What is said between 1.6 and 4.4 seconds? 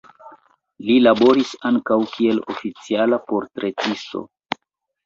ankaŭ kiel oficiala portretisto.